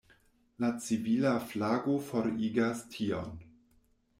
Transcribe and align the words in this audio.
La 0.63 0.69
civila 0.85 1.33
flago 1.51 1.99
forigas 2.07 2.85
tion. 2.95 3.29